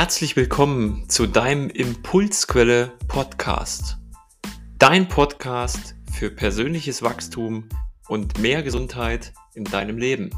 Herzlich 0.00 0.34
willkommen 0.34 1.10
zu 1.10 1.26
deinem 1.26 1.68
Impulsquelle 1.68 2.90
Podcast. 3.06 3.98
Dein 4.78 5.08
Podcast 5.08 5.94
für 6.10 6.30
persönliches 6.30 7.02
Wachstum 7.02 7.68
und 8.08 8.38
mehr 8.38 8.62
Gesundheit 8.62 9.34
in 9.52 9.64
deinem 9.64 9.98
Leben. 9.98 10.30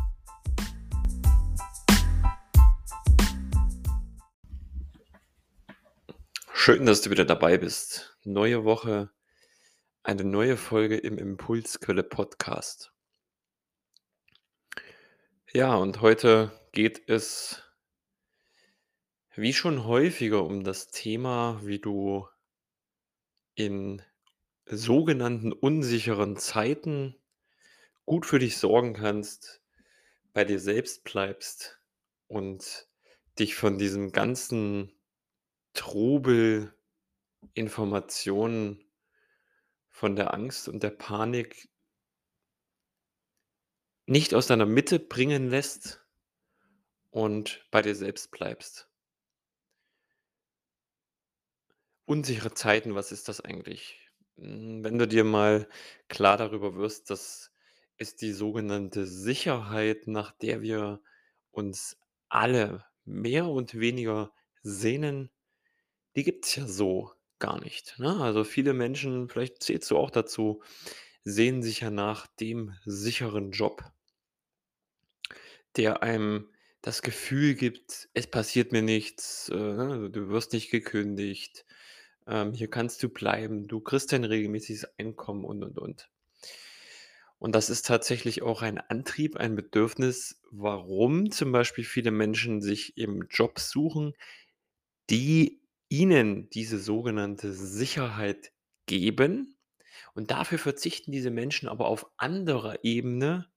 Schön, 6.52 6.84
dass 6.84 7.02
du 7.02 7.10
wieder 7.10 7.24
dabei 7.24 7.56
bist. 7.56 8.18
Neue 8.24 8.64
Woche, 8.64 9.10
eine 10.02 10.24
neue 10.24 10.56
Folge 10.56 10.96
im 10.96 11.18
Impulsquelle 11.18 12.02
Podcast. 12.02 12.92
Ja, 15.52 15.76
und 15.76 16.00
heute 16.00 16.50
geht 16.72 17.08
es 17.08 17.63
wie 19.35 19.54
schon 19.54 19.85
häufiger 19.85 20.45
um 20.45 20.63
das 20.63 20.89
Thema, 20.89 21.61
wie 21.64 21.79
du 21.79 22.29
in 23.55 24.03
sogenannten 24.67 25.53
unsicheren 25.53 26.36
Zeiten 26.36 27.17
gut 28.05 28.27
für 28.27 28.39
dich 28.39 28.58
sorgen 28.58 28.95
kannst, 28.95 29.63
bei 30.32 30.45
dir 30.45 30.58
selbst 30.58 31.05
bleibst 31.05 31.81
und 32.28 32.89
dich 33.39 33.55
von 33.55 33.78
diesem 33.78 34.12
ganzen 34.12 34.92
Trubel, 35.72 36.75
Informationen, 37.55 38.84
von 39.89 40.17
der 40.17 40.34
Angst 40.34 40.69
und 40.69 40.83
der 40.83 40.91
Panik 40.91 41.69
nicht 44.06 44.34
aus 44.34 44.47
deiner 44.47 44.67
Mitte 44.67 44.98
bringen 44.98 45.48
lässt 45.48 46.05
und 47.11 47.67
bei 47.70 47.83
dir 47.83 47.94
selbst 47.94 48.30
bleibst. 48.30 48.91
Unsichere 52.12 52.52
Zeiten, 52.52 52.94
was 52.94 53.10
ist 53.10 53.28
das 53.28 53.41
eigentlich? 53.41 53.98
Hm, 54.36 54.84
wenn 54.84 54.98
du 54.98 55.08
dir 55.08 55.24
mal 55.24 55.66
klar 56.08 56.36
darüber 56.36 56.74
wirst, 56.77 57.08
dass 57.10 57.52
es 57.96 58.16
die 58.16 58.32
sogenannte 58.32 59.06
Sicherheit, 59.06 60.06
nach 60.08 60.30
der 60.33 60.60
wir 60.60 61.00
uns 61.52 61.96
alle 62.28 62.84
mehr 63.06 63.46
und 63.46 63.78
weniger 63.80 64.33
sehnen, 64.62 65.30
die 66.16 66.24
gibt 66.24 66.46
es 66.46 66.56
ja 66.56 66.68
so 66.68 67.12
gar 67.38 67.60
nicht, 67.60 67.98
ne? 67.98 68.18
Also, 68.20 68.44
viele 68.44 68.74
Menschen, 68.74 69.28
vielleicht 69.28 69.62
zählst 69.62 69.90
du 69.90 69.98
auch 69.98 70.10
dazu, 70.10 70.62
sehnen 71.24 71.62
sich 71.62 71.80
ja 71.80 71.90
nach 71.90 72.27
dem 72.28 72.74
sicheren 72.84 73.52
Job 73.52 73.84
der 75.77 76.02
einem 76.02 76.48
das 76.83 77.02
Gefühl 77.02 77.55
gibt, 77.55 78.08
es 78.14 78.27
passiert 78.27 78.72
mir 78.72 78.83
nichts, 78.83 79.48
äh, 79.50 79.55
ne, 79.55 80.10
du 80.10 80.28
wirst 80.28 80.52
nicht 80.52 80.70
gekündigt, 80.70 81.64
ähm, 82.26 82.52
hier 82.52 82.68
kannst 82.68 83.02
du 83.02 83.08
bleiben, 83.08 83.68
du 83.68 83.80
kriegst 83.80 84.12
dein 84.12 84.24
regelmäßiges 84.24 84.98
Einkommen 84.98 85.44
und, 85.44 85.62
und, 85.62 85.78
und. 85.78 86.10
Und 87.38 87.56
das 87.56 87.70
ist 87.70 87.86
tatsächlich 87.86 88.42
auch 88.42 88.62
ein 88.62 88.78
Antrieb, 88.78 89.36
ein 89.36 89.56
Bedürfnis, 89.56 90.40
warum 90.52 91.32
zum 91.32 91.50
Beispiel 91.50 91.82
viele 91.82 92.12
Menschen 92.12 92.62
sich 92.62 92.96
eben 92.96 93.26
Jobs 93.28 93.68
suchen, 93.70 94.14
die 95.10 95.60
ihnen 95.88 96.48
diese 96.50 96.78
sogenannte 96.78 97.52
Sicherheit 97.52 98.52
geben. 98.86 99.56
Und 100.14 100.30
dafür 100.30 100.58
verzichten 100.58 101.10
diese 101.10 101.30
Menschen 101.30 101.68
aber 101.68 101.86
auf 101.86 102.06
anderer 102.16 102.84
Ebene 102.84 103.52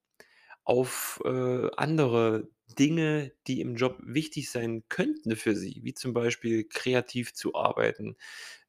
auf, 0.65 1.21
äh, 1.25 1.69
andere 1.77 2.49
Dinge, 2.79 3.33
die 3.47 3.61
im 3.61 3.75
Job 3.75 3.97
wichtig 4.03 4.51
sein 4.51 4.83
könnten 4.89 5.35
für 5.37 5.55
sie, 5.55 5.81
wie 5.83 5.93
zum 5.93 6.13
Beispiel 6.13 6.65
kreativ 6.65 7.33
zu 7.33 7.55
arbeiten, 7.55 8.17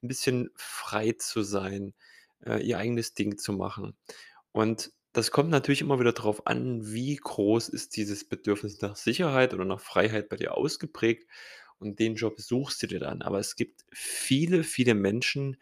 ein 0.02 0.08
bisschen 0.08 0.50
frei 0.56 1.12
zu 1.12 1.42
sein, 1.42 1.94
äh, 2.44 2.62
ihr 2.66 2.78
eigenes 2.78 3.14
Ding 3.14 3.38
zu 3.38 3.52
machen. 3.54 3.96
Und 4.52 4.92
das 5.12 5.30
kommt 5.30 5.50
natürlich 5.50 5.80
immer 5.80 5.98
wieder 6.00 6.12
darauf 6.12 6.46
an, 6.46 6.92
wie 6.92 7.16
groß 7.16 7.68
ist 7.70 7.96
dieses 7.96 8.28
Bedürfnis 8.28 8.80
nach 8.82 8.96
Sicherheit 8.96 9.54
oder 9.54 9.64
nach 9.64 9.80
Freiheit 9.80 10.28
bei 10.28 10.36
dir 10.36 10.54
ausgeprägt 10.56 11.28
und 11.78 11.98
den 12.00 12.16
Job 12.16 12.40
suchst 12.40 12.82
du 12.82 12.86
dir 12.86 13.00
dann. 13.00 13.22
Aber 13.22 13.38
es 13.38 13.56
gibt 13.56 13.84
viele, 13.92 14.62
viele 14.64 14.94
Menschen, 14.94 15.56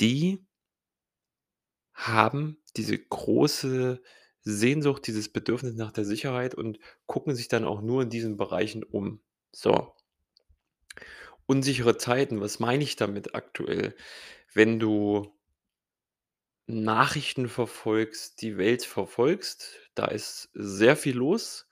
die 0.00 0.44
haben 1.92 2.62
diese 2.76 2.98
große 2.98 4.00
Sehnsucht, 4.48 5.06
dieses 5.06 5.28
Bedürfnis 5.28 5.74
nach 5.74 5.92
der 5.92 6.04
Sicherheit 6.04 6.54
und 6.54 6.78
gucken 7.06 7.34
sich 7.34 7.48
dann 7.48 7.64
auch 7.64 7.82
nur 7.82 8.02
in 8.02 8.10
diesen 8.10 8.36
Bereichen 8.36 8.82
um. 8.82 9.20
So. 9.52 9.94
Unsichere 11.46 11.98
Zeiten, 11.98 12.40
was 12.40 12.58
meine 12.58 12.82
ich 12.82 12.96
damit 12.96 13.34
aktuell? 13.34 13.94
Wenn 14.54 14.78
du 14.78 15.34
Nachrichten 16.66 17.48
verfolgst, 17.48 18.40
die 18.42 18.56
Welt 18.58 18.84
verfolgst, 18.84 19.76
da 19.94 20.06
ist 20.06 20.50
sehr 20.54 20.96
viel 20.96 21.16
los 21.16 21.66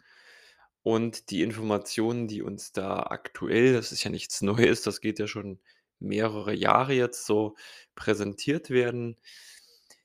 und 0.83 1.31
die 1.31 1.43
Informationen, 1.43 2.29
die 2.29 2.43
uns 2.43 2.73
da 2.73 3.05
aktuell 3.05 3.73
das 3.75 3.93
ist 3.93 4.05
ja 4.05 4.11
nichts 4.11 4.43
Neues, 4.43 4.83
das 4.83 5.01
geht 5.01 5.19
ja 5.19 5.27
schon 5.27 5.61
mehrere 5.99 6.55
Jahre 6.55 6.93
jetzt 6.95 7.27
so 7.27 7.57
präsentiert 7.95 8.71
werden 8.71 9.17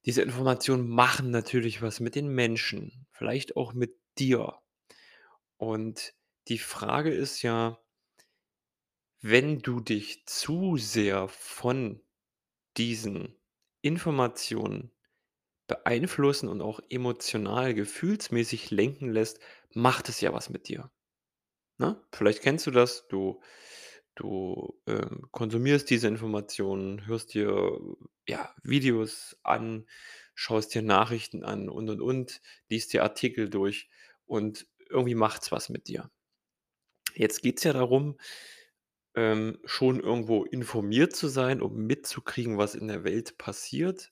diese 0.06 0.22
Informationen 0.22 0.89
machen 0.89 1.31
natürlich 1.31 1.81
was 1.81 2.00
mit 2.00 2.16
den 2.16 2.28
Menschen, 2.29 3.07
vielleicht 3.12 3.56
auch 3.56 3.73
mit 3.73 3.95
dir. 4.17 4.56
Und 5.57 6.13
die 6.47 6.57
Frage 6.57 7.12
ist 7.12 7.41
ja 7.44 7.81
wenn 9.22 9.61
du 9.61 9.79
dich 9.79 10.25
zu 10.25 10.78
sehr 10.78 11.28
von 11.28 12.01
diesen 12.78 13.38
Informationen 13.81 14.91
beeinflussen 15.67 16.50
und 16.50 16.61
auch 16.61 16.79
emotional, 16.90 17.73
gefühlsmäßig 17.73 18.72
lenken 18.72 19.11
lässt, 19.11 19.40
macht 19.73 20.09
es 20.09 20.22
ja 20.22 20.34
was 20.34 20.50
mit 20.50 20.67
dir. 20.67 20.91
Ne? 21.78 22.01
Vielleicht 22.11 22.41
kennst 22.41 22.66
du 22.67 22.72
das, 22.72 23.07
du 23.07 23.41
du, 24.22 24.80
ähm, 24.88 25.24
konsumierst 25.32 25.90
diese 25.90 26.08
Informationen, 26.08 27.06
hörst 27.08 27.34
dir, 27.34 27.80
ja, 28.28 28.54
Videos 28.64 29.38
an, 29.44 29.88
schaust 30.36 30.74
dir 30.76 30.82
Nachrichten 30.84 31.44
an 31.44 31.70
und, 31.70 31.90
und, 31.90 32.02
und, 32.02 32.42
liest 32.70 32.94
dir 32.94 33.04
Artikel 33.04 33.50
durch 33.50 33.90
und 34.26 34.68
irgendwie 34.90 35.16
macht's 35.16 35.52
was 35.52 35.70
mit 35.70 35.88
dir. 35.88 36.09
Jetzt 37.16 37.42
geht's 37.42 37.64
ja 37.64 37.74
darum, 37.74 38.18
ähm, 39.16 39.59
schon 39.66 40.00
irgendwo 40.00 40.44
informiert 40.46 41.16
zu 41.16 41.28
sein, 41.28 41.62
um 41.62 41.86
mitzukriegen, 41.88 42.58
was 42.58 42.76
in 42.76 42.88
der 42.88 43.03
Welt 43.03 43.38
passiert, 43.38 44.12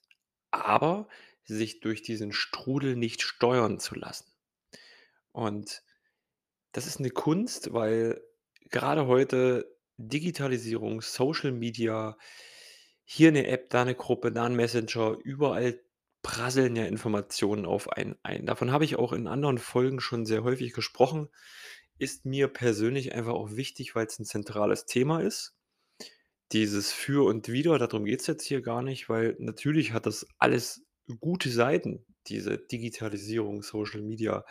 aber 0.50 1.08
sich 1.44 1.80
durch 1.80 2.02
diesen 2.02 2.32
Strudel 2.32 2.96
nicht 2.96 3.22
steuern 3.22 3.78
zu 3.80 3.94
lassen. 3.96 4.30
Und 5.34 5.82
das 6.72 6.86
ist 6.86 7.00
'ne 7.00 7.10
Kunst, 7.10 7.72
weil 7.72 8.22
grade 8.70 9.06
heute 9.06 9.76
Digitalisierung, 10.08 11.02
Social 11.02 11.52
Media, 11.52 12.16
hier 13.04 13.32
'ne 13.32 13.46
App, 13.48 13.70
da 13.70 13.84
'ne 13.84 13.94
Gruppe, 13.96 14.32
da 14.32 14.46
'n 14.46 14.56
Messenger, 14.56 15.16
überall 15.24 15.80
prasseln 16.22 16.76
ja 16.76 16.84
Informationen 16.86 17.66
auf 17.66 17.90
einen 17.90 18.16
ein. 18.24 18.46
Davon 18.46 18.72
habe 18.72 18.84
ich 18.84 18.96
auch 18.96 19.12
in 19.12 19.26
anderen 19.28 19.58
Folgen 19.58 20.00
schon 20.00 20.26
sehr 20.26 20.44
häufig 20.44 20.72
gesprochen. 20.74 21.28
Ist 21.98 22.26
mir 22.26 22.48
persönlich 22.48 23.14
einfach 23.14 23.34
auch 23.34 23.52
wichtig, 23.56 23.94
weil's 23.96 24.18
'n 24.20 24.24
zentrales 24.26 24.86
Thema 24.86 25.20
ist. 25.22 25.54
Dieses 26.52 26.92
Für 26.92 27.24
und 27.26 27.48
Wider, 27.48 27.78
da 27.78 27.86
drum 27.86 28.04
geht's 28.04 28.26
jetzt 28.26 28.44
hier 28.44 28.60
gar 28.60 28.82
nicht, 28.82 29.08
weil 29.08 29.36
natürlich 29.38 29.92
hat 29.92 30.06
das 30.06 30.26
alles 30.38 30.82
gute 31.20 31.48
Seiten, 31.50 32.04
diese 32.26 32.58
Digitalisierung, 32.58 33.62
Social 33.62 34.02
Media. 34.02 34.44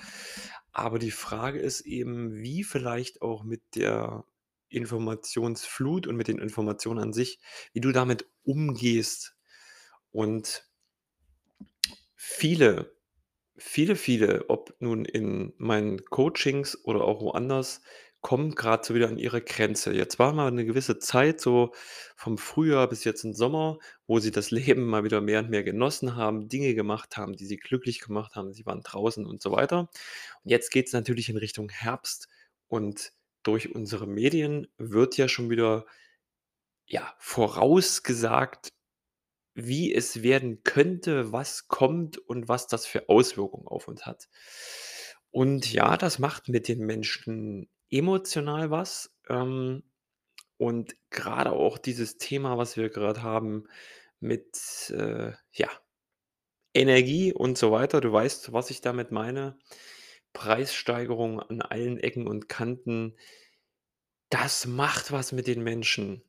Aber 0.72 0.98
die 1.00 1.12
Frage 1.12 1.60
ist 1.60 1.82
eben, 1.82 2.34
wie 2.36 2.64
vielleicht 2.64 3.22
auch 3.22 3.44
mit 3.44 3.62
der 3.76 4.24
Informationsflut 4.70 6.08
und 6.08 6.16
mit 6.16 6.28
den 6.28 6.40
Informationen 6.40 7.00
an 7.00 7.14
sich, 7.14 7.40
wie 7.74 7.82
du 7.82 7.92
damit 7.92 8.26
umgehst. 8.44 9.36
Und 10.12 10.66
viele, 12.16 12.96
viele, 13.58 13.96
viele, 13.96 14.50
ob 14.50 14.76
nun 14.80 15.06
in 15.06 15.54
meinen 15.58 16.06
Coachings 16.06 16.78
oder 16.86 17.04
auch 17.04 17.22
woanders, 17.22 17.82
kommen 18.22 18.56
grad 18.56 18.86
so 18.86 18.96
wieder 18.96 19.08
an 19.10 19.18
ihre 19.20 19.42
Grenze. 19.42 19.94
Jetzt 19.94 20.20
war 20.20 20.34
mal 20.34 20.52
'ne 20.52 20.66
gewisse 20.66 21.00
Zeit 21.00 21.42
so 21.42 21.74
vom 22.18 22.38
Frühjahr 22.38 22.90
bis 22.90 23.04
jetzt 23.06 23.24
in 23.26 23.34
Sommer, 23.36 23.80
wo 24.08 24.20
sie 24.20 24.32
das 24.32 24.52
Leben 24.52 24.86
mal 24.88 25.04
wieder 25.06 25.22
mehr 25.22 25.40
und 25.42 25.50
mehr 25.52 25.64
genossen 25.64 26.16
haben, 26.18 26.50
Dinge 26.50 26.76
gemacht 26.76 27.18
haben, 27.18 27.36
die 27.36 27.46
sie 27.46 27.58
glücklich 27.58 28.02
gemacht 28.02 28.36
haben. 28.36 28.54
Sie 28.54 28.66
waren 28.66 28.82
draußen 28.84 29.26
und 29.26 29.42
so 29.42 29.52
weiter. 29.54 29.82
Und 30.44 30.52
jetzt 30.52 30.72
geht's 30.72 30.94
natürlich 30.94 31.30
in 31.30 31.38
Richtung 31.38 31.70
Herbst 31.70 32.28
und 32.68 33.14
durch 33.44 33.74
unsere 33.76 34.08
Medien 34.08 34.68
wird 34.78 35.18
ja 35.18 35.28
schon 35.28 35.50
wieder, 35.50 35.86
ja, 36.88 37.14
vorausgesagt, 37.20 38.70
wie 39.56 39.94
es 39.94 40.24
werden 40.24 40.64
könnte, 40.64 41.32
was 41.34 41.68
kommt 41.68 42.18
und 42.18 42.48
was 42.50 42.68
das 42.68 42.86
für 42.86 43.10
Auswirkungen 43.10 43.68
auf 43.68 43.88
uns 43.88 44.06
hat. 44.06 44.30
Und 45.32 45.72
ja, 45.74 45.98
das 45.98 46.20
macht 46.20 46.50
mit 46.50 46.68
den 46.68 46.80
Menschen 46.86 47.70
emotional 47.90 48.72
was, 48.72 49.16
ähm, 49.30 49.84
Und 50.58 50.96
gerade 51.12 51.52
auch 51.54 51.78
dieses 51.80 52.18
Thema, 52.18 52.58
was 52.58 52.78
wir 52.78 52.90
gerade 52.90 53.24
haben 53.24 53.66
mit, 54.20 54.92
äh, 54.92 55.34
ja, 55.54 55.70
Energie 56.74 57.34
und 57.34 57.58
so 57.58 57.72
weiter. 57.72 58.02
Du 58.02 58.12
weißt, 58.12 58.54
was 58.54 58.70
ich 58.72 58.82
damit 58.82 59.12
meine. 59.12 59.58
Preissteigerung 60.34 61.40
an 61.40 61.62
allen 61.62 61.98
Ecken 62.00 62.28
und 62.28 62.50
Kanten. 62.50 63.16
Das 64.30 64.68
macht 64.68 65.12
was 65.12 65.32
mit 65.32 65.48
den 65.48 65.64
Menschen. 65.64 66.24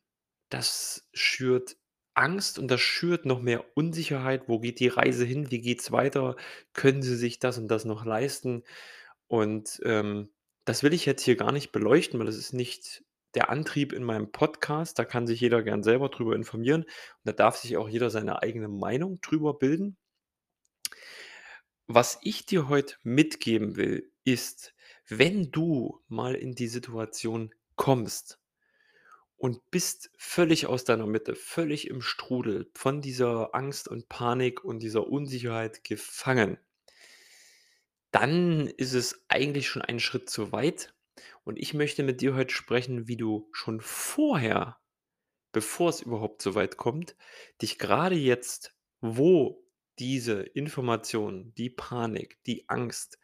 Das 0.49 1.08
schürt 1.12 1.76
Angst 2.14 2.58
und 2.58 2.69
das 2.69 2.81
schürt 2.81 3.25
noch 3.26 3.41
mehr 3.41 3.64
Unsicherheit. 3.76 4.49
Wo 4.49 4.58
geht 4.61 4.81
die 4.81 4.88
Reise 4.88 5.25
hin? 5.25 5.50
Wie 5.50 5.61
geht's 5.61 5.93
weiter? 5.93 6.37
Können 6.73 7.02
sie 7.02 7.17
sich 7.17 7.38
das 7.38 7.58
und 7.58 7.69
das 7.69 7.85
noch 7.85 8.05
leisten? 8.05 8.64
Und, 9.29 9.81
ähm, 9.85 10.31
das 10.64 10.82
will 10.82 10.93
ich 10.93 11.06
jetzt 11.06 11.23
hier 11.23 11.37
gar 11.37 11.52
nicht 11.52 11.73
beleuchten, 11.73 12.19
weil 12.19 12.26
das 12.26 12.37
ist 12.37 12.52
nicht 12.52 13.05
der 13.35 13.50
Antrieb 13.50 13.93
in 13.93 14.05
meinem 14.05 14.32
Podcast. 14.32 14.99
Da 14.99 15.05
kann 15.05 15.26
sich 15.26 15.41
jeder 15.41 15.62
gern 15.62 15.82
selber 15.82 16.08
drüber 16.08 16.35
informieren 16.35 16.82
und 16.82 16.91
da 17.25 17.32
darf 17.32 17.56
sich 17.56 17.76
auch 17.76 17.88
jeder 17.88 18.11
seine 18.11 18.43
eigene 18.43 18.69
Meinung 18.69 19.20
drüber 19.20 19.55
bilden. 19.55 19.97
Was 21.92 22.19
ich 22.22 22.46
dir 22.46 22.69
heute 22.69 22.94
mitgeben 23.02 23.75
will, 23.75 24.12
ist, 24.22 24.75
wenn 25.08 25.50
du 25.50 26.00
mal 26.06 26.37
in 26.37 26.54
die 26.54 26.69
Situation 26.69 27.52
kommst 27.75 28.38
und 29.37 29.70
bist 29.72 30.12
völlig 30.16 30.66
aus 30.66 30.84
deiner 30.84 31.06
Mitte, 31.06 31.34
völlig 31.34 31.88
im 31.88 32.00
Strudel 32.00 32.70
von 32.75 33.00
dieser 33.00 33.54
Angst 33.56 33.88
und 33.88 34.08
Panik 34.08 34.62
und 34.62 34.78
dieser 34.78 35.08
Unsicherheit 35.08 35.82
gefangen 35.82 36.58
dann 38.10 38.66
ist 38.66 38.94
es 38.94 39.25
eigentlich 39.28 39.69
schon 39.69 39.82
ein 39.82 40.00
Schritt 40.00 40.28
zu 40.28 40.52
weit. 40.52 40.94
Und 41.44 41.58
ich 41.58 41.75
möchte 41.75 42.02
mit 42.02 42.20
dir 42.20 42.34
heute 42.34 42.54
sprechen, 42.54 43.08
wie 43.08 43.16
du 43.16 43.48
schon 43.52 43.81
vorher, 43.81 44.78
bevor 45.52 45.90
es 45.90 46.02
überhaupt 46.02 46.42
so 46.42 46.54
weit 46.54 46.76
kommt, 46.76 47.16
dich 47.62 47.78
gerade 47.78 48.16
jetzt, 48.16 48.75
wo 49.00 49.60
diese 50.00 50.43
Information, 50.43 51.55
die 51.56 51.70
Panik, 51.70 52.43
die 52.47 52.69
Angst, 52.69 53.19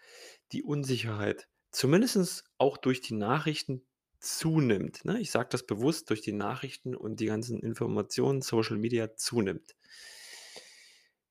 die 0.52 0.62
Unsicherheit 0.62 1.49
zumindest 1.73 2.44
auch 2.58 2.76
durch 2.76 3.00
die 3.00 3.14
Nachrichten 3.14 3.84
zunimmt, 4.20 5.05
ne? 5.05 5.20
Ich 5.20 5.31
sage 5.31 5.49
das 5.50 5.67
bewusst, 5.67 6.11
durch 6.11 6.20
die 6.23 6.32
Nachrichten 6.32 6.94
und 6.94 7.20
die 7.20 7.26
ganzen 7.26 7.61
Informationen, 7.61 8.43
Social 8.43 8.76
Media 8.76 9.14
zunimmt. 9.17 9.76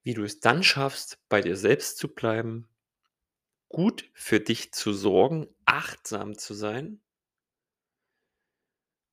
Wie 0.03 0.13
du 0.13 0.23
es 0.23 0.39
dann 0.39 0.63
schaffst, 0.63 1.17
bei 1.29 1.41
dir 1.41 1.57
selbst 1.57 1.97
zu 1.97 2.13
bleiben, 2.13 2.69
gut 3.69 4.09
für 4.13 4.39
dich 4.39 4.71
zu 4.71 4.93
sorgen, 4.93 5.47
achtsam 5.65 6.37
zu 6.37 6.53
sein. 6.53 7.01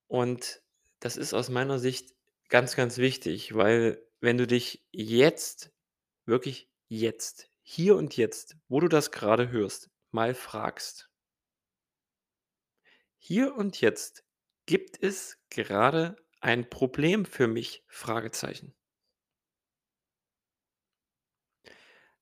Und 0.06 0.62
das 1.00 1.17
ist 1.17 1.32
aus 1.34 1.49
meiner 1.49 1.79
Sicht 1.79 2.14
ganz, 2.49 2.76
ganz 2.76 2.99
wichtig, 2.99 3.55
weil 3.55 4.06
wenn 4.20 4.37
du 4.37 4.46
dich 4.46 4.87
jetzt, 4.93 5.73
wirklich 6.26 6.69
jetzt, 6.88 7.48
hier 7.62 7.96
und 7.96 8.16
jetzt, 8.16 8.56
wo 8.69 8.80
du 8.80 8.88
das 8.88 9.10
gerade 9.12 9.50
hörst, 9.50 9.90
mal 10.10 10.34
fragst 10.34 11.08
„Hier 13.24 13.54
und 13.54 13.80
jetzt, 13.80 14.24
gibt 14.66 15.00
es 15.02 15.38
gerade 15.48 16.16
ein 16.40 16.69
Problem 16.69 17.24
für 17.24 17.46
mich?“ 17.46 17.84
Fragezeichen. 17.86 18.74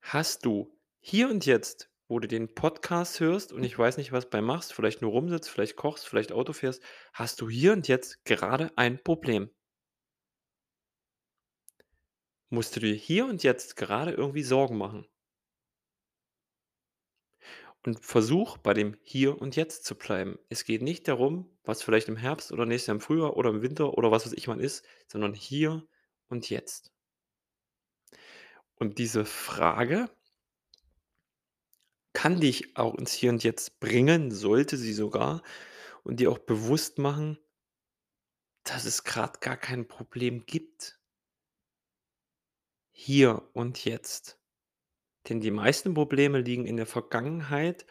Hast 0.03 0.45
du 0.45 0.79
hier 1.01 1.31
und 1.31 1.47
jetzt, 1.47 1.91
wo 2.07 2.19
du 2.19 2.29
den 2.29 2.55
Podcast 2.55 3.19
hörst 3.21 3.51
und 3.51 3.65
ich 3.65 3.79
weiß 3.79 3.97
nicht, 3.97 4.13
was 4.13 4.29
bei 4.29 4.43
machst, 4.43 4.75
vielleicht 4.75 5.01
nur 5.01 5.11
rumsitzt, 5.13 5.49
vielleicht 5.49 5.77
kochst, 5.77 6.07
vielleicht 6.07 6.33
Auto 6.33 6.53
fährst, 6.53 6.83
hast 7.15 7.41
du 7.41 7.49
hier 7.49 7.73
und 7.73 7.89
jetzt 7.89 8.23
gerade 8.27 8.71
ein 8.77 9.03
Problem? 9.03 9.51
Musst 12.51 12.77
du 12.77 12.81
dir 12.81 12.95
hier 12.95 13.27
und 13.27 13.43
jetzt 13.43 13.77
gerade 13.77 14.13
irgendwie 14.13 14.43
Sorgen 14.43 14.77
machen? 14.77 15.07
Und 17.83 18.05
versuch, 18.05 18.59
bei 18.59 18.75
dem 18.75 18.95
Hier 19.03 19.41
und 19.41 19.57
Jetzt 19.57 19.85
zu 19.85 19.95
bleiben. 19.95 20.39
Es 20.51 20.65
geht 20.65 20.83
nicht 20.83 21.09
darum, 21.09 21.49
was 21.65 21.83
vielleicht 21.83 22.09
im 22.09 22.17
Herbst 22.17 22.53
oder 22.53 22.67
nächstes 22.67 22.89
Jahr 22.89 22.97
im 22.97 23.01
Frühjahr 23.01 23.37
oder 23.37 23.51
im 23.51 23.63
Winter 23.63 23.97
oder 23.97 24.11
was 24.11 24.27
weiß 24.27 24.35
ich 24.35 24.49
wann 24.49 24.61
ist, 24.61 24.85
sondern 25.07 25.33
hier 25.33 25.87
und 26.29 26.51
jetzt. 26.51 26.93
Und 28.75 28.99
diese 28.99 29.25
Frage 29.25 30.11
kann 32.13 32.41
dich 32.41 32.77
auch 32.77 32.97
ins 32.97 33.13
Hier 33.13 33.31
und 33.31 33.43
Jetzt 33.45 33.81
bringen, 33.81 34.31
sollte 34.31 34.77
sie 34.77 34.93
sogar 34.93 35.43
und 36.03 36.21
dir 36.21 36.31
auch 36.31 36.39
bewusst 36.39 36.99
machen 36.99 37.39
dass 38.65 38.85
es 38.85 39.05
grad 39.05 39.41
gar 39.41 39.57
kein 39.57 39.89
Problem 39.89 40.47
gibt. 40.47 41.00
Hier 43.03 43.49
und 43.55 43.87
jetzt. 43.87 44.39
Denn 45.29 45.41
die 45.41 45.51
meisten 45.51 45.95
Probleme 45.95 46.41
liegen 46.41 46.67
in 46.67 46.77
der 46.77 46.87
Vergangenheit 46.87 47.87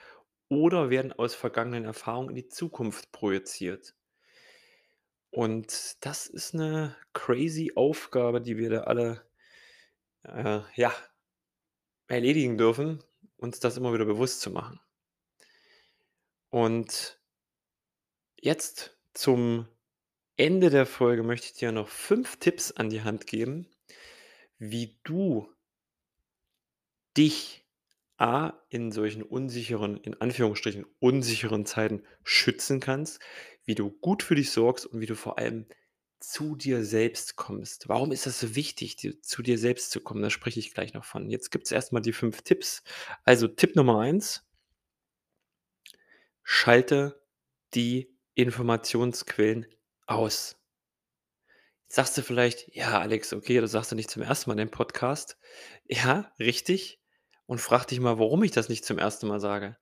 oder 0.50 0.92
werden 0.92 1.14
aus 1.14 1.36
vergangenen 1.36 1.86
Erfahrungen 1.86 2.30
in 2.30 2.36
die 2.36 2.48
Zukunft 2.50 3.12
projiziert. 3.12 3.94
Und 5.34 5.98
das 6.06 6.26
ist 6.28 6.54
'ne 6.56 6.96
crazy 7.14 7.72
Aufgabe, 7.76 8.42
die 8.42 8.58
wir 8.58 8.70
da 8.70 8.80
alle, 8.82 9.22
äh, 10.24 10.62
ja 10.76 10.94
erledigen 12.10 12.58
dürfen, 12.58 13.04
uns 13.38 13.60
das 13.60 13.78
immer 13.78 13.94
wieder 13.94 14.06
bewusst 14.06 14.42
zu 14.42 14.50
machen. 14.50 14.80
Und 16.54 17.20
jetzt 18.42 18.98
zum 19.14 19.68
Ende 20.38 20.70
der 20.70 20.86
Folge 20.86 21.24
möchte 21.24 21.48
ich 21.48 21.54
dir 21.54 21.72
noch 21.72 21.88
5 21.90 22.38
Tipps 22.38 22.72
an 22.72 22.90
die 22.90 23.02
Hand 23.04 23.28
geben, 23.28 23.68
wie 24.60 24.98
du 25.04 25.50
dich 27.18 27.66
A 28.18 28.54
in 28.70 28.92
solchen 28.92 29.24
unsicheren 29.24 29.98
in 29.98 30.20
Anführungsstrichen 30.20 30.86
unsicheren 31.00 31.66
Zeiten 31.66 32.04
schützen 32.24 32.80
kannst, 32.82 33.20
wie 33.66 33.76
du 33.76 33.92
gut 33.92 34.24
für 34.24 34.36
dich 34.36 34.52
sorgst 34.52 34.86
und 34.86 35.00
wie 35.00 35.06
du 35.06 35.16
vor 35.16 35.38
allem 35.38 35.66
zu 36.20 36.58
dir 36.58 36.84
selbst 36.84 37.38
kommst. 37.38 37.88
Warum 37.88 38.12
ist 38.12 38.26
das 38.26 38.40
so 38.42 38.56
wichtig, 38.56 38.98
zu 39.24 39.42
dir 39.42 39.58
selbst 39.58 39.92
zu 39.92 40.02
kommen? 40.02 40.22
Da 40.22 40.30
spreche 40.30 40.60
ich 40.60 40.74
gleich 40.74 40.94
noch 40.94 41.06
von. 41.06 41.30
Jetzt 41.30 41.50
gibt's 41.52 41.72
erst 41.72 41.94
mal 41.94 42.02
die 42.02 42.12
5 42.12 42.42
Tipps. 42.42 42.84
Also, 43.24 43.48
Tipp 43.48 43.76
Nummer 43.78 44.00
1 44.02 44.44
schalte 46.44 47.22
die 47.74 48.14
Informationsquellen 48.36 49.68
aus. 50.08 50.59
Sagst 51.92 52.16
du 52.20 52.22
vielleicht: 52.22 52.68
„Ja, 52.76 53.00
Alex, 53.00 53.34
okay, 53.34 53.60
das 53.60 53.72
sagst 53.72 53.92
du 53.92 53.96
nicht 53.96 54.12
zum 54.12 54.22
1. 54.22 54.48
Mal 54.50 54.54
in 54.54 54.60
dem 54.68 54.70
Podcast.“ 54.72 55.38
Ja, 55.88 56.32
richtig. 56.40 57.00
Und 57.48 57.60
frag 57.60 57.86
dich 57.88 58.00
mal, 58.00 58.20
warum 58.20 58.44
ich 58.44 58.52
das 58.52 58.70
nicht 58.70 58.86
zum 58.86 59.00
1. 59.00 59.26
Mal 59.26 59.40
sage. 59.40 59.76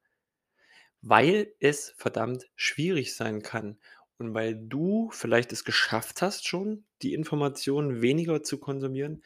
Weil 1.04 1.54
es 1.60 1.94
verdammt 1.98 2.46
schwierig 2.56 3.16
sein 3.16 3.42
kann 3.44 3.78
und 4.18 4.34
weil 4.34 4.56
du 4.56 5.10
vielleicht 5.12 5.52
es 5.54 5.64
geschafft 5.64 6.22
hast 6.24 6.48
schon, 6.48 6.86
die 7.04 7.14
Informationen 7.14 8.02
weniger 8.02 8.42
zu 8.42 8.58
konsumieren, 8.60 9.24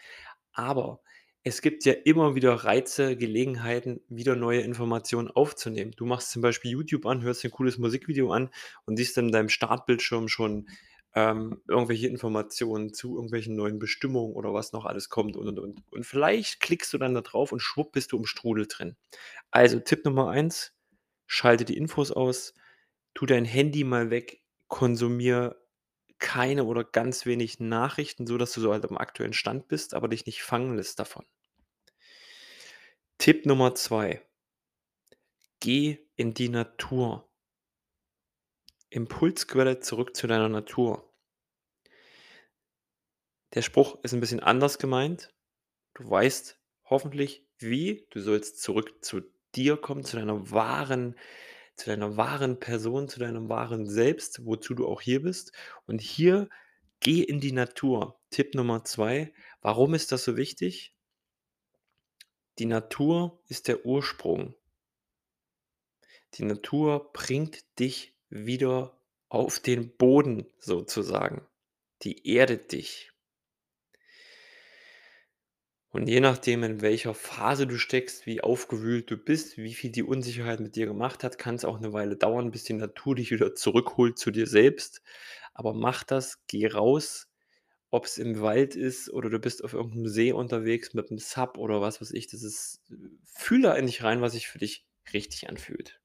aber 0.53 1.01
es 1.43 1.61
gibt 1.61 1.85
ja 1.85 1.93
immer 1.93 2.35
wieder 2.35 2.53
Reize, 2.55 3.17
Gelegenheiten, 3.17 4.01
wieder 4.09 4.35
neue 4.35 4.61
Informationen 4.61 5.29
aufzunehmen. 5.29 5.91
Du 5.97 6.05
machst 6.05 6.31
zum 6.31 6.41
Beispiel 6.41 6.71
YouTube 6.71 7.05
an, 7.05 7.21
hörst 7.23 7.43
dir 7.43 7.49
'n 7.49 7.51
cooles 7.51 7.77
Musikvideo 7.77 8.31
an 8.33 8.49
und 8.85 8.97
siehst 8.97 9.17
in 9.17 9.31
deinem 9.31 9.49
Startbildschirm 9.49 10.27
schon, 10.29 10.69
ähm, 11.13 11.61
irgendwelche 11.67 12.07
Informationen 12.07 12.93
zu 12.93 13.15
irgendwelchen 13.15 13.55
neuen 13.55 13.79
Bestimmungen 13.79 14.33
oder 14.33 14.53
was 14.53 14.71
noch 14.71 14.85
alles 14.85 15.09
kommt 15.09 15.35
und, 15.35 15.47
und, 15.47 15.59
und. 15.59 15.83
Und 15.91 16.05
vielleicht 16.05 16.59
klickst 16.61 16.93
du 16.93 16.97
dann 16.97 17.13
da 17.13 17.21
drauf 17.21 17.51
und 17.51 17.59
schwupp 17.59 17.91
bist 17.91 18.11
du 18.11 18.17
im 18.17 18.25
Strudel 18.25 18.67
drin. 18.67 18.95
Also, 19.51 19.79
Tipp 19.79 20.05
Nummer 20.05 20.29
1: 20.29 20.73
Schalte 21.27 21.65
die 21.65 21.77
Infos 21.77 22.11
aus, 22.11 22.53
tu 23.13 23.25
dein 23.25 23.45
Handy 23.45 23.83
mal 23.83 24.09
weg, 24.09 24.41
konsumiere 24.67 25.61
keine 26.19 26.65
oder 26.65 26.83
ganz 26.83 27.25
wenig 27.25 27.59
Nachrichten, 27.59 28.27
sodass 28.27 28.53
du 28.53 28.61
so 28.61 28.71
halt 28.71 28.85
aufm 28.85 28.97
aktuellen 28.97 29.33
Stand 29.33 29.67
bist, 29.67 29.93
aber 29.93 30.07
dich 30.07 30.25
nicht 30.25 30.43
fangen 30.43 30.75
lässt 30.77 30.99
davon. 30.99 31.25
Tipp 33.17 33.45
Nummer 33.45 33.75
2: 33.75 34.21
Geh 35.59 35.99
in 36.15 36.33
die 36.33 36.49
Natur. 36.49 37.30
Impulsquelle 38.93 39.79
zurück 39.79 40.17
zu 40.17 40.27
deiner 40.27 40.49
Natur. 40.49 41.09
Der 43.53 43.61
Spruch 43.61 43.97
ist 44.03 44.13
'n 44.13 44.19
bisschen 44.19 44.39
anders 44.41 44.79
gemeint. 44.79 45.33
Du 45.95 46.09
weißt 46.09 46.59
hoffentlich 46.85 47.45
wie. 47.59 48.07
Du 48.11 48.21
sollst 48.21 48.61
zurück 48.61 49.03
zu 49.03 49.21
dir 49.55 49.77
kommen, 49.77 50.03
zu 50.05 50.17
deiner 50.17 50.51
wahren 50.51 51.15
zu 51.77 51.89
deiner 51.89 52.17
wahren 52.17 52.59
Person, 52.59 53.09
zu 53.09 53.19
deinem 53.19 53.49
wahren 53.49 53.87
Selbst, 53.87 54.45
wozu 54.45 54.75
du 54.75 54.87
auch 54.87 55.01
hier 55.01 55.23
bist. 55.23 55.53
Und 55.87 56.01
hier 56.01 56.49
geh 57.01 57.23
in 57.23 57.39
die 57.41 57.53
Natur. 57.53 58.19
Tipp 58.31 58.55
Nummer 58.55 58.85
2. 58.85 59.33
Warum 59.61 59.93
ist 59.95 60.11
das 60.11 60.23
so 60.25 60.37
wichtig? 60.37 60.93
Die 62.59 62.65
Natur 62.65 63.41
ist 63.47 63.67
der 63.69 63.85
Ursprung. 63.85 64.55
Die 66.35 66.45
Natur 66.45 67.11
bringt 67.11 67.65
dich 67.79 68.13
wieder 68.31 68.97
auf 69.29 69.59
den 69.59 69.95
Boden 69.95 70.47
sozusagen. 70.59 71.45
Die 72.01 72.27
erdet 72.35 72.71
dich. 72.71 73.11
Und 75.89 76.07
je 76.07 76.21
nachdem, 76.21 76.63
in 76.63 76.81
welcher 76.81 77.13
Phase 77.13 77.67
du 77.67 77.77
steckst, 77.77 78.25
wie 78.25 78.41
aufgewühlt 78.41 79.11
du 79.11 79.17
bist, 79.17 79.57
wie 79.57 79.73
viel 79.73 79.91
die 79.91 80.03
Unsicherheit 80.03 80.61
mit 80.61 80.77
dir 80.77 80.85
gemacht 80.85 81.23
hat, 81.23 81.37
kann 81.37 81.55
es 81.55 81.65
auch 81.65 81.77
eine 81.77 81.91
Weile 81.91 82.15
dauern, 82.15 82.51
bis 82.51 82.63
die 82.63 82.73
Natur 82.73 83.15
dich 83.15 83.29
wieder 83.29 83.55
zurückholt 83.55 84.17
zu 84.17 84.31
dir 84.31 84.47
selbst. 84.47 85.01
Aber 85.53 85.73
mach 85.73 86.03
das, 86.03 86.39
geh 86.47 86.67
raus, 86.67 87.29
ob 87.89 88.05
es 88.05 88.17
im 88.17 88.39
Wald 88.41 88.75
ist 88.77 89.09
oder 89.09 89.29
du 89.29 89.37
bist 89.39 89.65
auf 89.65 89.73
irgendeinem 89.73 90.07
See 90.07 90.31
unterwegs 90.31 90.93
mit 90.93 91.09
einem 91.09 91.19
Sub 91.19 91.57
oder 91.57 91.81
was 91.81 91.99
weiß 91.99 92.11
ich. 92.11 92.27
Das 92.27 92.41
ist 92.41 92.81
fühle 93.25 93.63
da 93.63 93.75
in 93.75 93.85
dich 93.85 94.01
rein, 94.01 94.21
was 94.21 94.31
sich 94.31 94.47
für 94.47 94.59
dich 94.59 94.85
richtig 95.13 95.49
anfühlt. 95.49 96.00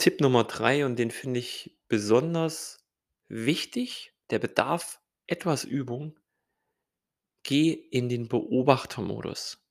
Tipp 0.00 0.22
Nummer 0.22 0.44
drei 0.44 0.86
und 0.86 0.96
den 0.96 1.10
finde 1.10 1.40
ich 1.40 1.76
besonders 1.88 2.82
wichtig, 3.28 4.14
der 4.30 4.38
bedarf 4.38 4.98
etwas 5.26 5.64
Übung. 5.64 6.18
Geh 7.42 7.72
in 7.72 8.08
den 8.08 8.26
Beobachtermodus. 8.26 9.62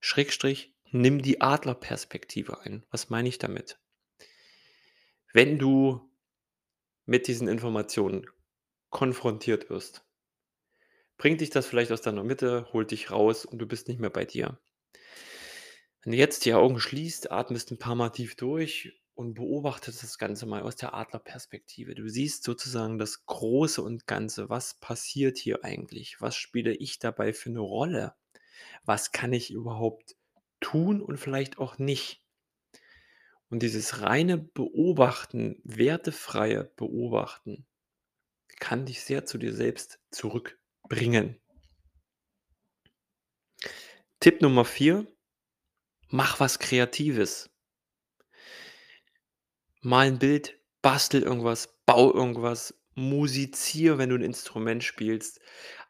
Schrägstrich, 0.00 0.74
nimm 0.90 1.22
die 1.22 1.40
Adlerperspektive 1.40 2.60
ein. 2.60 2.84
Was 2.90 3.08
meine 3.08 3.30
ich 3.30 3.38
damit? 3.38 3.78
Wenn 5.32 5.58
du 5.58 6.12
mit 7.06 7.26
diesen 7.26 7.48
Informationen 7.48 8.26
konfrontiert 8.90 9.70
wirst, 9.70 10.04
bringt 11.16 11.40
dich 11.40 11.48
das 11.48 11.64
vielleicht 11.66 11.90
aus 11.90 12.02
deiner 12.02 12.22
Mitte, 12.22 12.68
holt 12.74 12.90
dich 12.90 13.10
raus 13.10 13.46
und 13.46 13.60
du 13.60 13.66
bist 13.66 13.88
nicht 13.88 13.98
mehr 13.98 14.10
bei 14.10 14.26
dir. 14.26 14.60
Wenn 16.02 16.12
du 16.12 16.18
jetzt 16.18 16.44
die 16.44 16.52
Augen 16.52 16.78
schließt, 16.80 17.32
atmest 17.32 17.70
ein 17.70 17.78
paar 17.78 17.94
Mal 17.94 18.10
tief 18.10 18.36
durch 18.36 18.92
und 19.16 19.32
beobachtest 19.34 20.02
das 20.02 20.18
Ganze 20.18 20.44
mal 20.44 20.62
aus 20.62 20.76
der 20.76 20.94
Adlerperspektive. 20.94 21.94
Du 21.94 22.06
siehst 22.08 22.44
sozusagen 22.44 22.98
das 22.98 23.24
Große 23.24 23.82
und 23.82 24.06
Ganze. 24.06 24.50
Was 24.50 24.74
passiert 24.74 25.38
hier 25.38 25.64
eigentlich? 25.64 26.20
Was 26.20 26.36
spiele 26.36 26.74
ich 26.74 26.98
dabei 26.98 27.32
für 27.32 27.48
eine 27.48 27.60
Rolle? 27.60 28.14
Was 28.84 29.12
kann 29.12 29.32
ich 29.32 29.50
überhaupt 29.50 30.16
tun 30.60 31.00
und 31.00 31.16
vielleicht 31.16 31.58
auch 31.58 31.78
nicht? 31.78 32.22
Und 33.48 33.62
dieses 33.62 34.02
reine 34.02 34.36
Beobachten, 34.36 35.62
wertefreie 35.64 36.64
Beobachten, 36.76 37.66
kann 38.58 38.84
dich 38.84 39.02
sehr 39.02 39.24
zu 39.24 39.38
dir 39.38 39.54
selbst 39.54 39.98
zurückbringen. 40.10 41.40
Tipp 44.20 44.42
Nummer 44.42 44.66
vier: 44.66 45.06
Mach 46.08 46.38
was 46.38 46.58
Kreatives. 46.58 47.48
Mal 49.86 50.08
ein 50.08 50.18
Bild, 50.18 50.58
bastel 50.82 51.22
irgendwas, 51.22 51.78
bau 51.86 52.12
irgendwas, 52.12 52.74
musiziere, 52.96 53.98
wenn 53.98 54.08
du 54.08 54.16
ein 54.16 54.24
Instrument 54.24 54.82
spielst. 54.82 55.38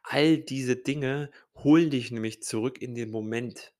All 0.03 0.37
diese 0.37 0.75
Dinge 0.75 1.31
holen 1.55 1.89
dich 1.89 2.11
nämlich 2.11 2.43
zurück 2.43 2.79
in 2.79 2.93
den 2.93 3.09
Moment, 3.09 3.73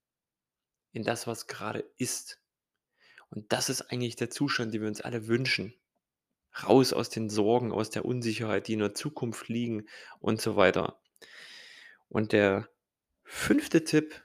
in 0.91 1.03
das, 1.03 1.27
was 1.27 1.45
gerade 1.45 1.87
ist. 1.97 2.41
Und 3.29 3.53
das 3.53 3.69
ist 3.69 3.91
eigentlich 3.91 4.15
der 4.15 4.31
Zustand, 4.31 4.73
den 4.73 4.81
wir 4.81 4.87
uns 4.87 5.01
alle 5.01 5.27
wünschen. 5.27 5.75
Raus 6.63 6.93
aus 6.93 7.09
den 7.09 7.29
Sorgen, 7.29 7.71
aus 7.71 7.91
der 7.91 8.03
Unsicherheit, 8.03 8.67
die 8.67 8.73
in 8.73 8.79
der 8.79 8.95
Zukunft 8.95 9.49
liegen 9.49 9.87
und 10.19 10.41
so 10.41 10.55
weiter. 10.55 10.99
Und 12.09 12.31
der 12.31 12.69
fünfte 13.23 13.83
Tipp, 13.83 14.23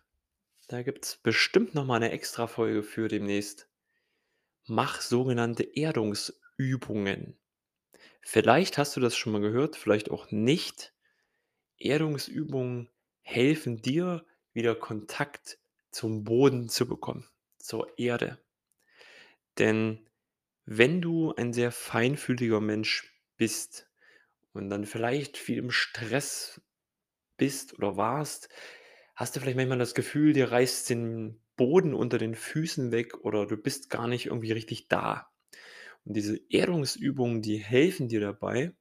da 0.68 0.82
gibt 0.82 1.04
es 1.04 1.16
bestimmt 1.16 1.74
noch 1.74 1.84
mal 1.84 2.00
'ne 2.00 2.12
Extrafolge 2.12 2.82
für 2.82 3.08
demnächst. 3.08 3.68
Mach 4.66 5.00
sogenannte 5.00 5.64
Erdungsübungen. 5.76 7.36
Vielleicht 8.20 8.78
hast 8.78 8.96
du 8.96 9.00
das 9.00 9.16
schon 9.16 9.32
mal 9.32 9.40
gehört, 9.40 9.76
vielleicht 9.76 10.10
auch 10.10 10.30
nicht. 10.30 10.94
Erdungsübungen 11.78 12.88
helfen 13.22 13.82
dir, 13.82 14.24
wieder 14.52 14.76
Kontakt 14.76 15.58
zum 15.90 16.24
Boden 16.24 16.68
zu 16.68 16.86
bekommen, 16.86 17.28
zur 17.58 17.98
Erde. 17.98 18.38
Denn 19.58 20.08
wenn 20.64 21.02
du 21.02 21.34
ein 21.34 21.52
sehr 21.52 21.72
feinfühliger 21.72 22.60
Mensch 22.60 23.12
bist 23.36 23.90
und 24.52 24.70
dann 24.70 24.86
vielleicht 24.86 25.36
viel 25.36 25.58
im 25.58 25.72
Stress 25.72 26.60
bist 27.36 27.74
oder 27.74 27.96
warst, 27.96 28.48
hast 29.16 29.34
du 29.34 29.40
vielleicht 29.40 29.56
manchmal 29.56 29.78
das 29.78 29.94
Gefühl, 29.94 30.32
dir 30.32 30.52
reißt 30.52 30.90
den 30.90 31.41
Boden 31.56 31.94
unter 31.94 32.18
den 32.18 32.34
Füßen 32.34 32.92
weg 32.92 33.24
oder 33.24 33.46
du 33.46 33.56
bist 33.56 33.90
gar 33.90 34.08
nicht 34.08 34.26
irgendwie 34.26 34.52
richtig 34.52 34.88
da. 34.88 35.30
Und 36.04 36.14
diese 36.14 36.40
Erdungsübungen, 36.50 37.42
die 37.42 37.58
helfen 37.58 38.08
dir 38.08 38.20
dabei 38.20 38.74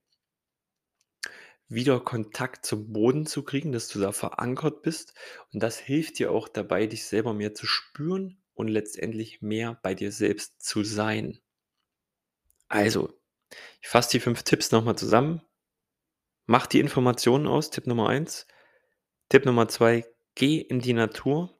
wieder 1.71 2.01
Kontakt 2.01 2.65
zum 2.65 2.91
Boden 2.91 3.25
zu 3.25 3.43
kriegen, 3.43 3.71
dass 3.71 3.87
du 3.87 3.99
da 3.99 4.11
verankert 4.11 4.81
bist. 4.81 5.13
Und 5.53 5.63
das 5.63 5.79
hilft 5.79 6.19
dir 6.19 6.31
auch 6.31 6.49
dabei, 6.49 6.85
dich 6.85 7.05
selber 7.05 7.33
mehr 7.33 7.53
zu 7.53 7.65
spüren 7.65 8.41
und 8.53 8.67
letztendlich 8.67 9.41
mehr 9.41 9.79
bei 9.81 9.95
dir 9.95 10.11
selbst 10.11 10.61
zu 10.61 10.83
sein. 10.83 11.39
Also, 12.67 13.17
ich 13.81 13.87
fasse 13.87 14.11
die 14.11 14.19
fünf 14.19 14.43
Tipps 14.43 14.71
nochmal 14.71 14.97
zusammen. 14.97 15.41
Mach 16.45 16.67
die 16.67 16.81
Informationen 16.81 17.47
aus, 17.47 17.69
Tipp 17.69 17.87
Nummer 17.87 18.09
eins. 18.09 18.47
Tipp 19.29 19.45
Nummer 19.45 19.69
zwei, 19.69 20.05
geh 20.35 20.57
in 20.57 20.81
die 20.81 20.93
Natur. 20.93 21.57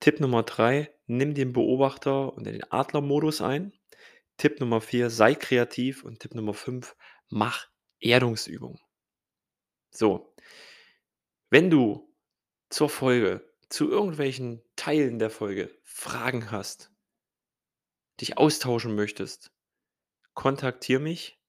Tipp 0.00 0.20
Nummer 0.20 0.42
drei, 0.42 0.94
nimm 1.06 1.34
den 1.34 1.52
Beobachter 1.52 2.32
und 2.34 2.44
den 2.44 2.62
Adlermodus 2.70 3.40
ein. 3.40 3.72
Tipp 4.36 4.60
Nummer 4.60 4.80
vier, 4.80 5.10
sei 5.10 5.34
kreativ. 5.34 6.04
Und 6.04 6.20
Tipp 6.20 6.34
Nummer 6.34 6.54
fünf, 6.54 6.96
mach 7.28 7.68
Erdungsübungen. 8.00 8.80
So, 9.90 10.34
wenn 11.50 11.70
du 11.70 12.12
zur 12.68 12.88
Folge, 12.88 13.48
zu 13.68 13.88
irgendwelchen 13.88 14.62
Teilen 14.76 15.18
der 15.18 15.30
Folge 15.30 15.70
Fragen 15.82 16.50
hast, 16.50 16.92
dich 18.20 18.38
austauschen 18.38 18.94
möchtest, 18.94 19.52
kontaktiere 20.34 21.00
mich. 21.00 21.40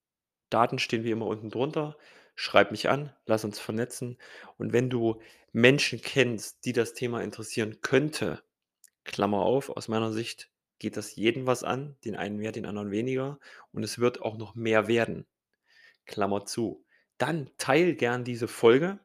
Daten 0.50 0.80
stehen 0.80 1.04
wie 1.04 1.12
immer 1.12 1.26
unten 1.26 1.50
drunter. 1.50 1.98
Schreib 2.36 2.72
mich 2.72 2.90
an, 2.90 3.14
lass 3.26 3.46
uns 3.46 3.60
vernetzen. 3.60 4.18
Und 4.58 4.74
wenn 4.74 4.90
du 4.90 5.22
Menschen 5.54 6.02
kennst, 6.02 6.66
die 6.66 6.74
das 6.74 6.94
Thema 6.94 7.24
interessieren 7.24 7.80
könnte, 7.82 8.44
Klammer 9.06 9.40
auf, 9.40 9.70
aus 9.70 9.88
meiner 9.88 10.12
Sicht 10.12 10.50
geht 10.80 10.98
das 10.98 11.16
jeden 11.16 11.46
was 11.46 11.64
an, 11.64 11.96
den 12.04 12.16
einen 12.16 12.38
mehr, 12.38 12.52
den 12.52 12.66
anderen 12.66 12.92
weniger. 12.92 13.40
Und 13.72 13.84
es 13.84 14.00
wird 14.00 14.22
auch 14.22 14.38
noch 14.38 14.56
mehr 14.56 14.88
werden. 14.88 15.26
Klammer 16.06 16.46
zu. 16.46 16.84
Dann 17.18 17.50
teil 17.58 17.96
gern 17.96 18.26
diese 18.26 18.48
Folge, 18.48 19.00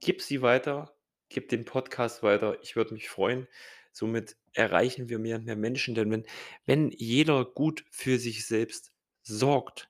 gib 0.00 0.20
sie 0.20 0.42
weiter, 0.42 0.94
gib 1.28 1.48
den 1.48 1.64
Podcast 1.64 2.22
weiter. 2.22 2.58
Ich 2.62 2.76
würde 2.76 2.92
mich 2.92 3.08
freuen. 3.08 3.48
Somit 3.92 4.36
erreichen 4.52 5.08
wir 5.08 5.18
mehr 5.18 5.36
und 5.36 5.46
mehr 5.46 5.56
Menschen, 5.56 5.94
denn 5.94 6.10
wenn, 6.10 6.26
wenn 6.66 6.90
jeder 6.90 7.46
gut 7.46 7.84
für 7.90 8.18
sich 8.18 8.46
selbst 8.46 8.92
sorgt, 9.22 9.88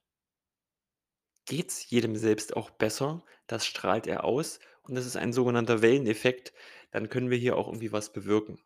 geht 1.47 1.71
es 1.71 1.89
jedem 1.89 2.17
selbst 2.17 2.57
auch 2.57 2.71
besser. 2.71 3.25
Das 3.47 3.65
strahlt 3.65 4.07
er 4.07 4.25
aus 4.25 4.59
und 4.83 4.95
das 4.95 5.07
ist 5.07 5.17
ein 5.17 5.33
sogenannter 5.33 5.81
Welleneffekt. 5.81 6.53
Dann 6.91 7.09
können 7.09 7.31
wir 7.31 7.39
hier 7.39 7.57
auch 7.57 7.69
irgendwie 7.69 7.93
was 7.93 8.13
bewirken. 8.13 8.59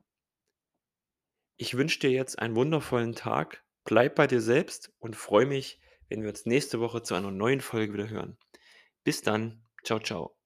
Ich 1.57 1.77
wünsche 1.77 2.01
dir 2.01 2.11
jetzt 2.11 2.39
einen 2.39 2.57
wundervollen 2.57 3.15
Tag. 3.15 3.63
Bleib 3.85 4.15
bei 4.15 4.27
dir 4.27 4.41
selbst 4.41 4.93
und 4.99 5.15
freue 5.15 5.47
mich, 5.47 5.79
wenn 6.09 6.23
wir 6.23 6.31
uns 6.31 6.47
nächste 6.47 6.81
Woche 6.81 7.03
zu 7.03 7.15
einer 7.15 7.31
neuen 7.31 7.61
Folge 7.61 7.93
wieder 7.93 8.09
hören. 8.09 8.39
Bis 9.05 9.23
dann. 9.23 9.63
Ciao, 9.85 10.01
ciao. 10.01 10.37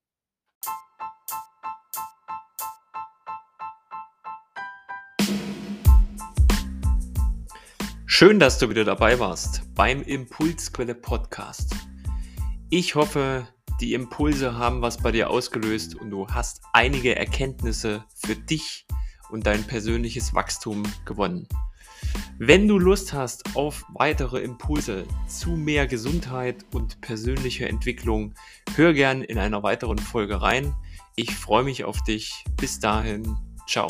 Schön, 8.07 8.39
dass 8.39 8.59
du 8.59 8.71
wieder 8.71 8.85
dabei 8.85 9.19
warst 9.19 9.63
beim 9.75 10.03
Impulsquelle 10.03 10.95
Podcast. 10.95 11.75
Ich 12.77 12.97
hoffe, 12.97 13.47
die 13.81 13.95
Impulse 13.95 14.59
haben 14.59 14.83
was 14.83 14.99
bei 14.99 15.13
dir 15.13 15.31
ausgelöst 15.31 15.95
und 15.95 16.11
du 16.11 16.27
hast 16.27 16.61
einige 16.73 17.15
Erkenntnisse 17.15 18.05
für 18.17 18.35
dich 18.35 18.85
und 19.31 19.47
dein 19.47 19.63
persönliches 19.63 20.35
Wachstum 20.35 20.83
gewonnen. 21.05 21.47
Wenn 22.37 22.67
du 22.67 22.77
Lust 22.77 23.13
hast 23.13 23.55
auf 23.55 23.85
weitere 23.95 24.41
Impulse 24.41 25.05
zu 25.29 25.51
mehr 25.51 25.87
Gesundheit 25.87 26.65
und 26.75 27.01
persönlicher 27.01 27.69
Entwicklung, 27.69 28.35
hör 28.75 28.93
gern 28.93 29.23
in 29.23 29.39
einer 29.39 29.63
weiteren 29.63 29.99
Folge 29.99 30.43
rein. 30.43 30.75
Ich 31.15 31.33
freue 31.33 31.63
mich 31.63 31.85
auf 31.85 32.03
dich. 32.03 32.45
Bis 32.57 32.81
dahin, 32.81 33.37
ciao. 33.69 33.87